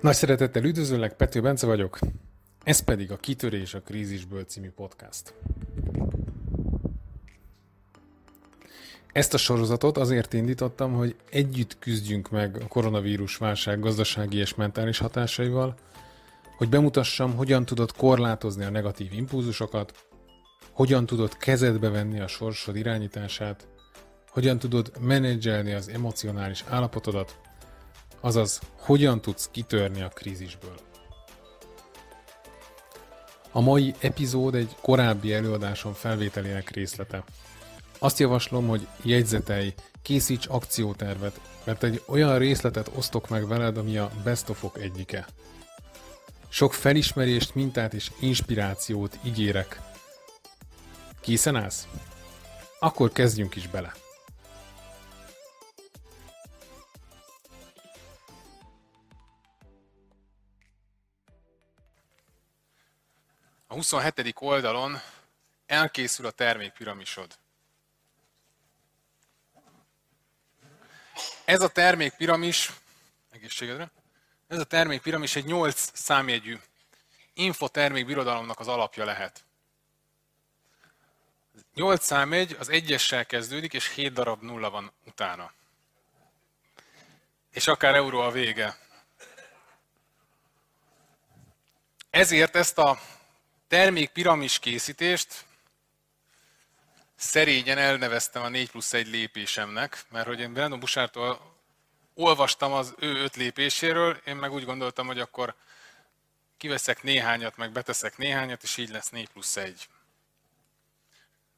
Nagy 0.00 0.14
szeretettel 0.14 0.64
üdvözöllek, 0.64 1.16
Pető 1.16 1.40
Bence 1.40 1.66
vagyok, 1.66 1.98
ez 2.64 2.80
pedig 2.80 3.12
a 3.12 3.16
Kitörés 3.16 3.74
a 3.74 3.80
krízisből 3.80 4.44
című 4.44 4.70
podcast. 4.70 5.34
Ezt 9.12 9.34
a 9.34 9.36
sorozatot 9.36 9.96
azért 9.96 10.32
indítottam, 10.32 10.92
hogy 10.92 11.16
együtt 11.30 11.78
küzdjünk 11.78 12.30
meg 12.30 12.56
a 12.62 12.66
koronavírus 12.66 13.36
válság 13.36 13.80
gazdasági 13.80 14.36
és 14.36 14.54
mentális 14.54 14.98
hatásaival, 14.98 15.74
hogy 16.56 16.68
bemutassam, 16.68 17.36
hogyan 17.36 17.64
tudod 17.64 17.92
korlátozni 17.92 18.64
a 18.64 18.70
negatív 18.70 19.12
impulzusokat, 19.12 20.06
hogyan 20.72 21.06
tudod 21.06 21.36
kezedbe 21.36 21.88
venni 21.88 22.20
a 22.20 22.26
sorsod 22.26 22.76
irányítását, 22.76 23.68
hogyan 24.28 24.58
tudod 24.58 24.92
menedzselni 25.00 25.72
az 25.72 25.88
emocionális 25.88 26.64
állapotodat, 26.68 27.38
azaz 28.20 28.60
hogyan 28.80 29.20
tudsz 29.20 29.48
kitörni 29.50 30.02
a 30.02 30.08
krízisből. 30.08 30.74
A 33.50 33.60
mai 33.60 33.94
epizód 33.98 34.54
egy 34.54 34.76
korábbi 34.80 35.32
előadásom 35.32 35.92
felvételének 35.92 36.70
részlete. 36.70 37.24
Azt 37.98 38.18
javaslom, 38.18 38.68
hogy 38.68 38.86
jegyzetelj, 39.02 39.74
készíts 40.02 40.46
akciótervet, 40.46 41.40
mert 41.64 41.82
egy 41.82 42.02
olyan 42.06 42.38
részletet 42.38 42.90
osztok 42.94 43.28
meg 43.28 43.46
veled, 43.46 43.76
ami 43.76 43.96
a 43.96 44.10
best 44.24 44.48
of 44.48 44.64
egyike. 44.72 45.26
Sok 46.48 46.74
felismerést, 46.74 47.54
mintát 47.54 47.94
és 47.94 48.10
inspirációt 48.20 49.18
ígérek. 49.22 49.80
Készen 51.20 51.56
állsz? 51.56 51.88
Akkor 52.78 53.12
kezdjünk 53.12 53.56
is 53.56 53.68
bele. 53.68 53.92
27. 63.78 64.34
oldalon 64.38 65.00
elkészül 65.66 66.26
a 66.26 66.30
termékpiramisod. 66.30 67.38
Ez 71.44 71.60
a 71.60 71.68
termékpiramis, 71.68 72.70
egészségedre, 73.30 73.90
ez 74.46 74.58
a 74.58 74.64
termékpiramis 74.64 75.36
egy 75.36 75.44
8 75.44 75.90
számjegyű 75.94 76.58
infotermékbirodalomnak 77.34 78.60
az 78.60 78.68
alapja 78.68 79.04
lehet. 79.04 79.44
8 81.74 82.04
számjegy 82.04 82.56
az 82.58 82.68
egyessel 82.68 83.26
kezdődik, 83.26 83.72
és 83.72 83.94
7 83.94 84.12
darab 84.12 84.42
nulla 84.42 84.70
van 84.70 84.92
utána. 85.06 85.52
És 87.50 87.66
akár 87.66 87.94
euró 87.94 88.20
a 88.20 88.30
vége. 88.30 88.78
Ezért 92.10 92.56
ezt 92.56 92.78
a 92.78 92.98
termékpiramis 93.68 94.58
készítést 94.58 95.44
szerényen 97.16 97.78
elneveztem 97.78 98.42
a 98.42 98.48
4 98.48 98.70
plusz 98.70 98.92
1 98.92 99.06
lépésemnek, 99.06 100.04
mert 100.10 100.26
hogy 100.26 100.40
én 100.40 100.52
Brandon 100.52 100.80
Busártól 100.80 101.56
olvastam 102.14 102.72
az 102.72 102.94
ő 102.98 103.22
öt 103.22 103.36
lépéséről, 103.36 104.20
én 104.24 104.36
meg 104.36 104.52
úgy 104.52 104.64
gondoltam, 104.64 105.06
hogy 105.06 105.20
akkor 105.20 105.54
kiveszek 106.56 107.02
néhányat, 107.02 107.56
meg 107.56 107.72
beteszek 107.72 108.16
néhányat, 108.16 108.62
és 108.62 108.76
így 108.76 108.88
lesz 108.88 109.08
4 109.08 109.28
plusz 109.28 109.56
1. 109.56 109.88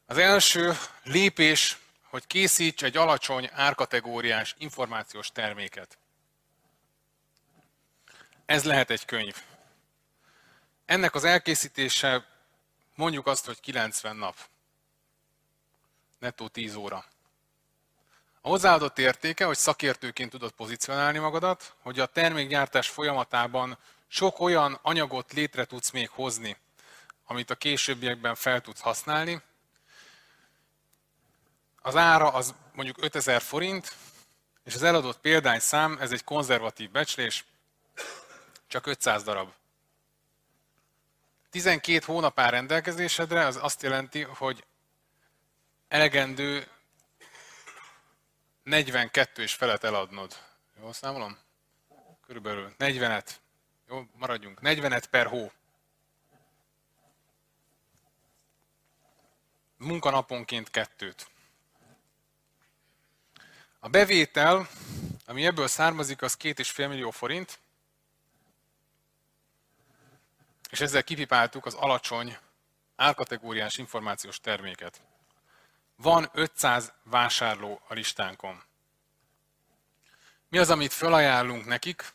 Az 0.05 0.17
első 0.17 0.77
lépés, 1.03 1.77
hogy 2.03 2.27
készíts 2.27 2.83
egy 2.83 2.97
alacsony 2.97 3.49
árkategóriás 3.53 4.55
információs 4.57 5.31
terméket. 5.31 5.97
Ez 8.45 8.63
lehet 8.63 8.89
egy 8.89 9.05
könyv. 9.05 9.35
Ennek 10.91 11.15
az 11.15 11.23
elkészítése 11.23 12.25
mondjuk 12.95 13.27
azt, 13.27 13.45
hogy 13.45 13.59
90 13.59 14.15
nap. 14.15 14.35
Nettó 16.19 16.47
10 16.47 16.75
óra. 16.75 17.05
A 18.41 18.47
hozzáadott 18.47 18.99
értéke, 18.99 19.45
hogy 19.45 19.57
szakértőként 19.57 20.29
tudod 20.29 20.51
pozícionálni 20.51 21.17
magadat, 21.17 21.75
hogy 21.81 21.99
a 21.99 22.05
termékgyártás 22.05 22.89
folyamatában 22.89 23.77
sok 24.07 24.39
olyan 24.39 24.79
anyagot 24.81 25.33
létre 25.33 25.65
tudsz 25.65 25.89
még 25.91 26.09
hozni, 26.09 26.57
amit 27.25 27.49
a 27.49 27.55
későbbiekben 27.55 28.35
fel 28.35 28.61
tudsz 28.61 28.81
használni. 28.81 29.41
Az 31.81 31.95
ára 31.95 32.31
az 32.31 32.55
mondjuk 32.73 33.03
5000 33.03 33.41
forint, 33.41 33.95
és 34.63 34.75
az 34.75 34.83
eladott 34.83 35.19
példányszám, 35.19 35.97
ez 36.01 36.11
egy 36.11 36.23
konzervatív 36.23 36.91
becslés, 36.91 37.45
csak 38.67 38.87
500 38.87 39.23
darab. 39.23 39.59
12 41.51 42.05
hónap 42.05 42.39
áll 42.39 42.49
rendelkezésedre, 42.49 43.45
az 43.45 43.55
azt 43.55 43.81
jelenti, 43.81 44.21
hogy 44.21 44.65
elegendő 45.87 46.67
42 48.63 49.41
és 49.41 49.53
felet 49.53 49.83
eladnod. 49.83 50.37
Jó, 50.79 50.91
számolom? 50.91 51.37
Körülbelül 52.25 52.75
40-et. 52.79 53.29
Jó, 53.89 54.03
maradjunk. 54.15 54.59
40-et 54.61 55.03
per 55.09 55.27
hó. 55.27 55.51
Munkanaponként 59.77 60.69
kettőt. 60.69 61.29
A 63.79 63.89
bevétel, 63.89 64.69
ami 65.25 65.45
ebből 65.45 65.67
származik, 65.67 66.21
az 66.21 66.37
2,5 66.39 66.87
millió 66.87 67.11
forint, 67.11 67.59
és 70.71 70.79
ezzel 70.79 71.03
kipipáltuk 71.03 71.65
az 71.65 71.73
alacsony 71.73 72.37
árkategóriás 72.95 73.77
információs 73.77 74.39
terméket. 74.39 75.01
Van 75.95 76.29
500 76.33 76.93
vásárló 77.03 77.81
a 77.87 77.93
listánkon. 77.93 78.63
Mi 80.49 80.57
az, 80.57 80.69
amit 80.69 80.93
felajánlunk 80.93 81.65
nekik? 81.65 82.13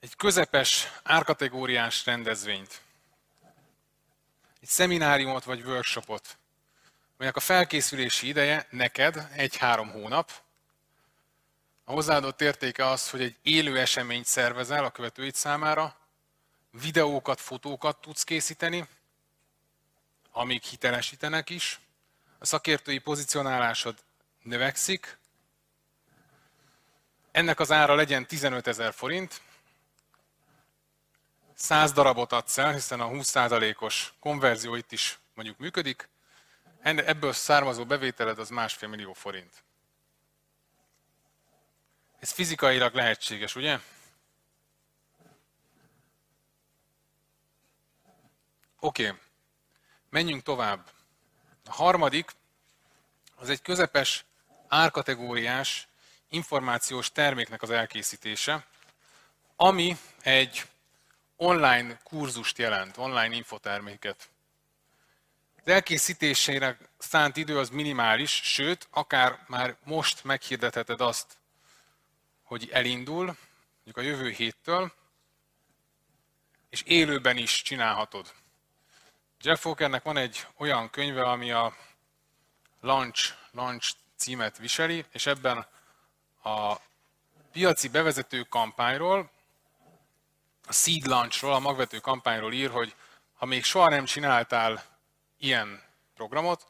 Egy 0.00 0.16
közepes 0.16 0.92
árkategóriás 1.02 2.06
rendezvényt. 2.06 2.80
Egy 4.60 4.68
szemináriumot 4.68 5.44
vagy 5.44 5.62
workshopot, 5.62 6.38
aminek 7.16 7.36
a 7.36 7.40
felkészülési 7.40 8.26
ideje 8.26 8.66
neked 8.70 9.28
egy-három 9.32 9.90
hónap. 9.90 10.32
A 11.84 11.92
hozzáadott 11.92 12.40
értéke 12.40 12.86
az, 12.86 13.10
hogy 13.10 13.22
egy 13.22 13.36
élő 13.42 13.78
eseményt 13.78 14.26
szervezel 14.26 14.84
a 14.84 14.90
követőid 14.90 15.34
számára, 15.34 16.01
videókat, 16.80 17.40
fotókat 17.40 18.00
tudsz 18.00 18.24
készíteni, 18.24 18.88
amik 20.30 20.64
hitelesítenek 20.64 21.50
is, 21.50 21.80
a 22.38 22.44
szakértői 22.44 22.98
pozicionálásod 22.98 23.98
növekszik, 24.42 25.18
ennek 27.30 27.60
az 27.60 27.70
ára 27.72 27.94
legyen 27.94 28.26
15 28.26 28.66
ezer 28.66 28.92
forint, 28.92 29.40
100 31.54 31.92
darabot 31.92 32.32
adsz 32.32 32.58
el, 32.58 32.72
hiszen 32.72 33.00
a 33.00 33.08
20%-os 33.08 34.12
konverzió 34.20 34.74
itt 34.74 34.92
is 34.92 35.18
mondjuk 35.34 35.58
működik, 35.58 36.08
ebből 36.82 37.32
származó 37.32 37.84
bevételed 37.84 38.38
az 38.38 38.48
másfél 38.48 38.88
millió 38.88 39.12
forint. 39.12 39.64
Ez 42.18 42.30
fizikailag 42.30 42.94
lehetséges, 42.94 43.56
ugye? 43.56 43.78
Oké, 48.84 49.08
okay. 49.08 49.18
menjünk 50.10 50.42
tovább. 50.42 50.90
A 51.64 51.72
harmadik, 51.72 52.30
az 53.34 53.48
egy 53.48 53.62
közepes 53.62 54.24
árkategóriás 54.68 55.88
információs 56.28 57.12
terméknek 57.12 57.62
az 57.62 57.70
elkészítése, 57.70 58.66
ami 59.56 59.96
egy 60.22 60.66
online 61.36 62.00
kurzust 62.02 62.58
jelent, 62.58 62.96
online 62.96 63.34
infoterméket. 63.34 64.30
Az 65.56 65.72
elkészítésére 65.72 66.78
szánt 66.98 67.36
idő 67.36 67.58
az 67.58 67.68
minimális, 67.68 68.30
sőt, 68.30 68.88
akár 68.90 69.44
már 69.46 69.76
most 69.84 70.24
meghirdetheted 70.24 71.00
azt, 71.00 71.36
hogy 72.42 72.68
elindul, 72.72 73.24
mondjuk 73.74 73.96
a 73.96 74.00
jövő 74.00 74.30
héttől, 74.30 74.92
és 76.70 76.82
élőben 76.82 77.36
is 77.36 77.62
csinálhatod. 77.62 78.40
Jeff 79.44 79.64
Walkernek 79.64 80.02
van 80.02 80.16
egy 80.16 80.46
olyan 80.56 80.90
könyve, 80.90 81.22
ami 81.22 81.50
a 81.50 81.74
Launch, 82.80 83.34
Launch 83.50 83.94
címet 84.16 84.58
viseli, 84.58 85.04
és 85.12 85.26
ebben 85.26 85.66
a 86.42 86.76
piaci 87.52 87.88
bevezető 87.88 88.42
kampányról, 88.42 89.30
a 90.66 90.72
Seed 90.72 91.06
Launchról, 91.06 91.52
a 91.52 91.58
magvető 91.58 91.98
kampányról 91.98 92.52
ír, 92.52 92.70
hogy 92.70 92.94
ha 93.36 93.46
még 93.46 93.64
soha 93.64 93.88
nem 93.88 94.04
csináltál 94.04 94.84
ilyen 95.38 95.82
programot, 96.14 96.66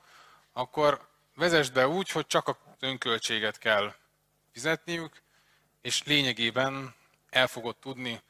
akkor 0.52 1.08
vezesd 1.34 1.72
be 1.72 1.88
úgy, 1.88 2.10
hogy 2.10 2.26
csak 2.26 2.48
a 2.48 2.58
önköltséget 2.80 3.58
kell 3.58 3.94
fizetniük, 4.52 5.22
és 5.80 6.02
lényegében 6.02 6.94
el 7.30 7.46
fogod 7.46 7.76
tudni 7.76 8.22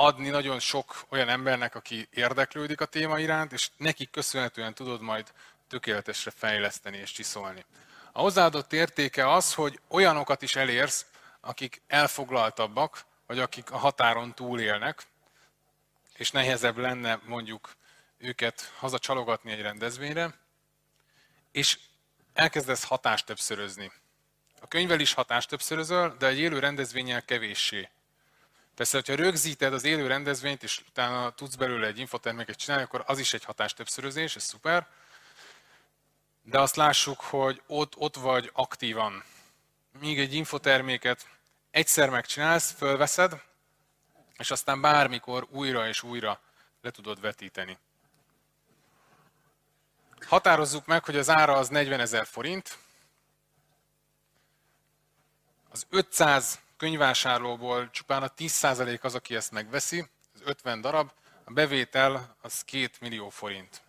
adni 0.00 0.28
nagyon 0.28 0.58
sok 0.58 1.04
olyan 1.08 1.28
embernek, 1.28 1.74
aki 1.74 2.08
érdeklődik 2.10 2.80
a 2.80 2.84
téma 2.84 3.18
iránt, 3.18 3.52
és 3.52 3.70
nekik 3.76 4.10
köszönhetően 4.10 4.74
tudod 4.74 5.00
majd 5.00 5.32
tökéletesre 5.68 6.30
fejleszteni 6.30 6.96
és 6.96 7.12
csiszolni. 7.12 7.64
A 8.12 8.20
hozzáadott 8.20 8.72
értéke 8.72 9.32
az, 9.32 9.54
hogy 9.54 9.80
olyanokat 9.88 10.42
is 10.42 10.56
elérsz, 10.56 11.06
akik 11.40 11.82
elfoglaltabbak, 11.86 13.04
vagy 13.26 13.38
akik 13.38 13.70
a 13.70 13.76
határon 13.76 14.34
túlélnek, 14.34 15.06
és 16.16 16.30
nehezebb 16.30 16.76
lenne 16.76 17.20
mondjuk 17.24 17.72
őket 18.18 18.72
hazacsalogatni 18.78 19.52
egy 19.52 19.62
rendezvényre, 19.62 20.34
és 21.52 21.78
elkezdesz 22.32 22.84
hatást 22.84 23.26
többszörözni. 23.26 23.92
A 24.60 24.66
könyvvel 24.66 25.00
is 25.00 25.12
hatást 25.12 25.48
többszörözöl, 25.48 26.16
de 26.18 26.26
egy 26.26 26.38
élő 26.38 26.58
rendezvényel 26.58 27.24
kevéssé. 27.24 27.88
Persze, 28.80 28.96
hogyha 28.96 29.22
rögzíted 29.22 29.72
az 29.72 29.84
élő 29.84 30.06
rendezvényt, 30.06 30.62
és 30.62 30.82
utána 30.88 31.30
tudsz 31.30 31.54
belőle 31.54 31.86
egy 31.86 31.98
infoterméket 31.98 32.56
csinálni, 32.56 32.84
akkor 32.84 33.02
az 33.06 33.18
is 33.18 33.32
egy 33.32 33.44
hatás 33.44 33.72
többszörözés, 33.72 34.36
ez 34.36 34.42
szuper. 34.42 34.86
De 36.42 36.60
azt 36.60 36.76
lássuk, 36.76 37.20
hogy 37.20 37.62
ott, 37.66 37.96
ott 37.96 38.16
vagy 38.16 38.50
aktívan. 38.52 39.24
Míg 39.98 40.18
egy 40.18 40.34
infoterméket 40.34 41.28
egyszer 41.70 42.10
megcsinálsz, 42.10 42.70
fölveszed, 42.72 43.42
és 44.36 44.50
aztán 44.50 44.80
bármikor 44.80 45.46
újra 45.50 45.88
és 45.88 46.02
újra 46.02 46.40
le 46.80 46.90
tudod 46.90 47.20
vetíteni. 47.20 47.78
Határozzuk 50.26 50.86
meg, 50.86 51.04
hogy 51.04 51.16
az 51.16 51.28
ára 51.28 51.52
az 51.56 51.68
40 51.68 52.00
ezer 52.00 52.26
forint. 52.26 52.78
Az 55.70 55.86
500 55.90 56.60
könyvvásárlóból 56.80 57.90
csupán 57.90 58.22
a 58.22 58.28
10% 58.34 59.00
az, 59.00 59.14
aki 59.14 59.34
ezt 59.34 59.50
megveszi, 59.50 60.08
ez 60.34 60.40
50 60.44 60.80
darab, 60.80 61.10
a 61.44 61.52
bevétel 61.52 62.36
az 62.40 62.64
2 62.64 62.90
millió 63.00 63.28
forint. 63.28 63.82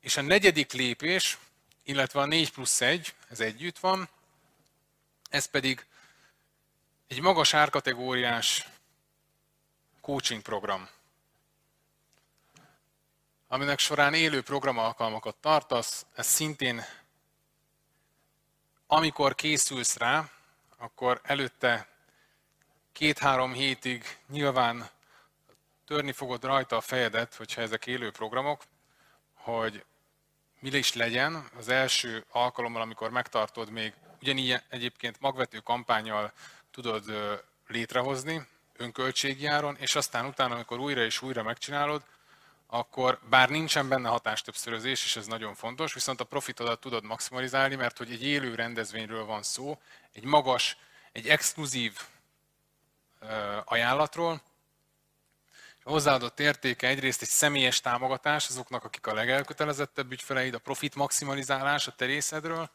És 0.00 0.16
a 0.16 0.20
negyedik 0.20 0.72
lépés, 0.72 1.38
illetve 1.82 2.20
a 2.20 2.26
4 2.26 2.52
plusz 2.52 2.80
1, 2.80 3.14
ez 3.28 3.40
együtt 3.40 3.78
van, 3.78 4.08
ez 5.30 5.44
pedig 5.44 5.86
egy 7.06 7.20
magas 7.20 7.54
árkategóriás 7.54 8.68
coaching 10.00 10.42
program, 10.42 10.88
aminek 13.48 13.78
során 13.78 14.14
élő 14.14 14.42
programalkalmakat 14.42 15.36
tartasz, 15.36 16.06
ez 16.14 16.26
szintén 16.26 16.84
amikor 18.86 19.34
készülsz 19.34 19.96
rá, 19.96 20.30
akkor 20.76 21.20
előtte 21.22 21.88
két-három 22.92 23.52
hétig 23.52 24.18
nyilván 24.28 24.88
törni 25.86 26.12
fogod 26.12 26.44
rajta 26.44 26.76
a 26.76 26.80
fejedet, 26.80 27.34
hogyha 27.34 27.60
ezek 27.60 27.86
élő 27.86 28.10
programok, 28.10 28.62
hogy 29.34 29.84
mi 30.58 30.68
is 30.68 30.94
legyen 30.94 31.48
az 31.58 31.68
első 31.68 32.24
alkalommal, 32.30 32.82
amikor 32.82 33.10
megtartod 33.10 33.70
még 33.70 33.94
ugyanígy 34.20 34.60
egyébként 34.68 35.20
magvető 35.20 35.58
kampányjal 35.58 36.32
tudod 36.70 37.04
létrehozni, 37.66 38.46
önköltségjáron, 38.76 39.76
és 39.76 39.94
aztán 39.94 40.26
utána, 40.26 40.54
amikor 40.54 40.78
újra 40.78 41.04
és 41.04 41.22
újra 41.22 41.42
megcsinálod, 41.42 42.02
akkor 42.66 43.20
bár 43.28 43.48
nincsen 43.48 43.88
benne 43.88 44.08
hatástöbbszörözés, 44.08 45.04
és 45.04 45.16
ez 45.16 45.26
nagyon 45.26 45.54
fontos, 45.54 45.94
viszont 45.94 46.20
a 46.20 46.24
profitodat 46.24 46.80
tudod 46.80 47.04
maximalizálni, 47.04 47.74
mert 47.74 47.98
hogy 47.98 48.10
egy 48.10 48.24
élő 48.24 48.54
rendezvényről 48.54 49.24
van 49.24 49.42
szó, 49.42 49.80
egy 50.12 50.24
magas, 50.24 50.76
egy 51.12 51.28
exkluzív 51.28 52.00
ajánlatról, 53.64 54.42
a 55.86 55.90
hozzáadott 55.90 56.40
értéke 56.40 56.88
egyrészt 56.88 57.22
egy 57.22 57.28
személyes 57.28 57.80
támogatás 57.80 58.48
azoknak, 58.48 58.84
akik 58.84 59.06
a 59.06 59.14
legelkötelezettebb 59.14 60.12
ügyfeleid, 60.12 60.54
a 60.54 60.58
profit 60.58 60.94
maximalizálás 60.94 61.86
a 61.86 61.94
terészedről. 61.94 62.70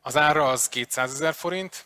Az 0.00 0.16
ára 0.16 0.48
az 0.48 0.68
200 0.68 1.12
ezer 1.12 1.34
forint, 1.34 1.84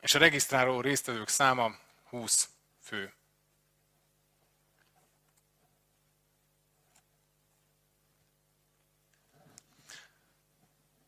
és 0.00 0.14
a 0.14 0.18
regisztráló 0.18 0.80
résztvevők 0.80 1.28
száma 1.28 1.76
20 2.08 2.48
fő. 2.82 3.12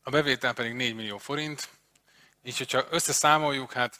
A 0.07 0.09
bevétel 0.09 0.53
pedig 0.53 0.73
4 0.73 0.95
millió 0.95 1.17
forint, 1.17 1.69
így 2.43 2.57
hogyha 2.57 2.85
összeszámoljuk, 2.89 3.73
hát 3.73 3.99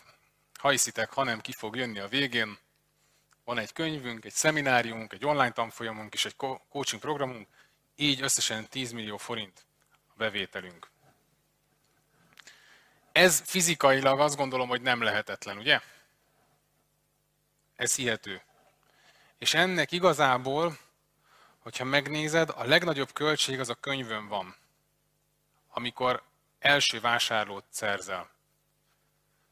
ha 0.59 0.69
hiszitek, 0.69 1.11
hanem 1.11 1.41
ki 1.41 1.51
fog 1.51 1.75
jönni 1.75 1.99
a 1.99 2.07
végén, 2.07 2.57
van 3.43 3.57
egy 3.57 3.73
könyvünk, 3.73 4.25
egy 4.25 4.33
szemináriumunk, 4.33 5.13
egy 5.13 5.25
online 5.25 5.51
tanfolyamunk 5.51 6.13
és 6.13 6.25
egy 6.25 6.35
coaching 6.69 7.01
programunk, 7.01 7.47
így 7.95 8.21
összesen 8.21 8.69
10 8.69 8.91
millió 8.91 9.17
forint 9.17 9.65
a 10.07 10.13
bevételünk. 10.17 10.89
Ez 13.11 13.41
fizikailag 13.45 14.19
azt 14.19 14.35
gondolom, 14.35 14.67
hogy 14.67 14.81
nem 14.81 15.01
lehetetlen, 15.01 15.57
ugye? 15.57 15.81
Ez 17.75 17.95
hihető. 17.95 18.41
És 19.37 19.53
ennek 19.53 19.91
igazából, 19.91 20.77
hogyha 21.59 21.83
megnézed, 21.83 22.49
a 22.49 22.63
legnagyobb 22.63 23.11
költség 23.13 23.59
az 23.59 23.69
a 23.69 23.75
könyvön 23.75 24.27
van 24.27 24.55
amikor 25.77 26.23
első 26.59 26.99
vásárlót 26.99 27.63
szerzel. 27.69 28.29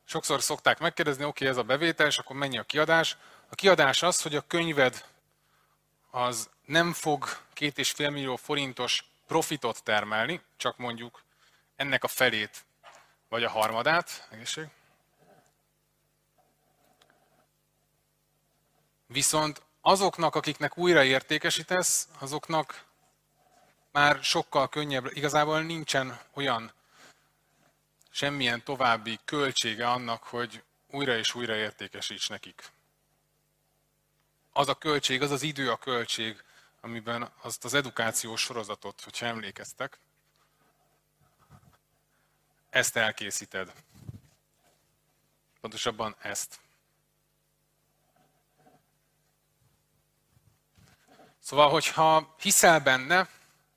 Sokszor 0.03 0.41
szokták 0.41 0.79
megkérdezni, 0.79 1.23
oké, 1.23 1.43
okay, 1.43 1.47
ez 1.47 1.57
a 1.57 1.67
bevétel, 1.67 2.07
és 2.07 2.17
akkor 2.17 2.35
mennyi 2.35 2.57
a 2.57 2.63
kiadás. 2.63 3.17
A 3.49 3.55
kiadás 3.55 4.03
az, 4.03 4.21
hogy 4.21 4.35
a 4.35 4.47
könyved 4.47 5.05
az 6.11 6.49
nem 6.65 6.93
fog 6.93 7.27
két 7.53 7.77
és 7.77 7.91
fél 7.91 8.09
millió 8.09 8.35
forintos 8.35 9.03
profitot 9.27 9.83
termelni, 9.83 10.41
csak 10.57 10.77
mondjuk 10.77 11.23
ennek 11.75 12.03
a 12.03 12.07
felét, 12.07 12.65
vagy 13.29 13.43
a 13.43 13.49
harmadát. 13.49 14.27
Egészség. 14.31 14.67
Viszont 19.07 19.61
azoknak, 19.81 20.35
akiknek 20.35 20.77
újra 20.77 21.03
értékesítesz, 21.03 22.07
azoknak 22.19 22.84
már 23.95 24.23
sokkal 24.23 24.69
könnyebb, 24.69 25.05
igazából 25.13 25.61
nincsen 25.61 26.19
olyan 26.33 26.71
semmilyen 28.09 28.63
további 28.63 29.19
költsége 29.25 29.89
annak, 29.89 30.23
hogy 30.23 30.63
újra 30.87 31.17
és 31.17 31.35
újra 31.35 31.55
értékesíts 31.55 32.29
nekik. 32.29 32.71
Az 34.51 34.67
a 34.67 34.75
költség, 34.75 35.21
az 35.21 35.31
az 35.31 35.41
idő 35.41 35.71
a 35.71 35.77
költség, 35.77 36.43
amiben 36.81 37.31
azt 37.41 37.65
az 37.65 37.73
edukációs 37.73 38.41
sorozatot, 38.41 39.01
hogyha 39.01 39.25
emlékeztek, 39.25 39.97
ezt 42.69 42.95
elkészíted. 42.95 43.73
Pontosabban 45.61 46.15
ezt. 46.19 46.59
Szóval, 51.39 51.69
hogyha 51.69 52.35
hiszel 52.39 52.79
benne, 52.79 53.29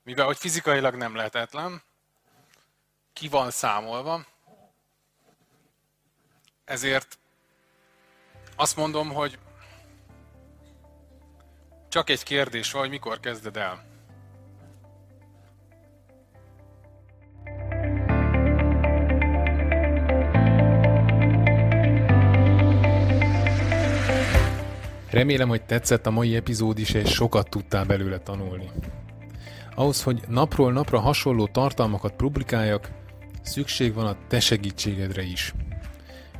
mivel 0.09 0.25
hogy 0.25 0.37
fizikailag 0.37 0.95
nem 0.95 1.15
lehetetlen, 1.15 1.81
ki 3.13 3.27
van 3.27 3.51
számolva, 3.51 4.25
ezért 6.65 7.19
azt 8.55 8.75
mondom, 8.75 9.09
hogy 9.09 9.39
csak 11.89 12.09
egy 12.09 12.23
kérdés 12.23 12.71
van, 12.71 12.81
hogy 12.81 12.89
mikor 12.89 13.19
kezded 13.19 13.57
el. 13.57 13.83
Remélem, 25.09 25.47
hogy 25.47 25.65
tetszett 25.65 26.05
a 26.05 26.11
mai 26.11 26.35
epizód 26.35 26.79
is, 26.79 26.93
és 26.93 27.13
sokat 27.13 27.49
tudtál 27.49 27.85
belőle 27.85 28.19
tanulni. 28.19 28.71
Ahhoz, 29.79 30.03
hogy 30.03 30.21
napról 30.27 30.71
napra 30.71 30.99
hasonló 30.99 31.47
tartalmakat 31.47 32.15
publikáljak, 32.15 32.91
szükség 33.41 33.93
van 33.93 34.05
a 34.05 34.17
te 34.27 34.39
segítségedre 34.39 35.21
is. 35.21 35.53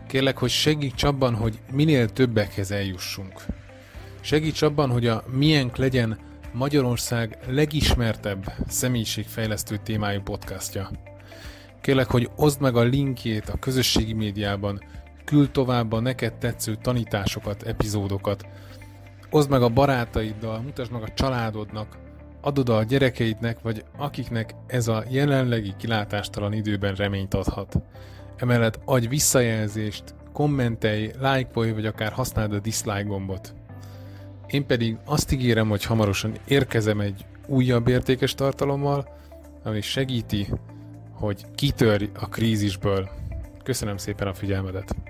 Kérlek, 0.07 0.37
hogy 0.37 0.49
segíts 0.49 1.03
abban, 1.03 1.35
hogy 1.35 1.59
minél 1.71 2.09
többekhez 2.09 2.71
eljussunk. 2.71 3.45
Segíts 4.21 4.61
abban, 4.61 4.89
hogy 4.89 5.07
a 5.07 5.23
miénk 5.31 5.75
legyen 5.75 6.19
Magyarország 6.53 7.37
legismertebb 7.47 8.53
személyiségfejlesztő 8.67 9.77
témájú 9.83 10.21
podcastja. 10.21 10.89
Kérlek, 11.81 12.07
hogy 12.07 12.29
oszd 12.35 12.61
meg 12.61 12.75
a 12.75 12.81
linkjét 12.81 13.49
a 13.49 13.59
közösségi 13.59 14.13
médiában, 14.13 14.83
küld 15.25 15.51
tovább 15.51 15.91
a 15.91 15.99
neked 15.99 16.33
tetsző 16.33 16.75
tanításokat, 16.75 17.63
epizódokat, 17.63 18.45
oszd 19.29 19.49
meg 19.49 19.61
a 19.61 19.69
barátaiddal, 19.69 20.61
mutasd 20.61 20.91
meg 20.91 21.01
a 21.01 21.13
családodnak, 21.13 22.07
adod 22.41 22.69
a 22.69 22.83
gyerekeidnek, 22.83 23.61
vagy 23.61 23.83
akiknek 23.97 24.55
ez 24.67 24.87
a 24.87 25.03
jelenlegi 25.09 25.73
kilátástalan 25.77 26.53
időben 26.53 26.95
reményt 26.95 27.33
adhat. 27.33 27.75
Emellett 28.37 28.79
adj 28.85 29.07
visszajelzést, 29.07 30.03
kommentelj, 30.33 31.11
lájkolj, 31.19 31.71
vagy 31.71 31.85
akár 31.85 32.11
használd 32.11 32.53
a 32.53 32.59
dislike 32.59 33.03
gombot. 33.03 33.53
Én 34.47 34.65
pedig 34.65 34.97
azt 35.05 35.31
ígérem, 35.31 35.69
hogy 35.69 35.83
hamarosan 35.83 36.33
érkezem 36.47 36.99
egy 36.99 37.25
újabb 37.47 37.87
értékes 37.87 38.35
tartalommal, 38.35 39.07
ami 39.63 39.81
segíti, 39.81 40.47
hogy 41.13 41.45
kitörj 41.55 42.09
a 42.13 42.29
krízisből. 42.29 43.09
Köszönöm 43.63 43.97
szépen 43.97 44.27
a 44.27 44.33
figyelmedet! 44.33 45.08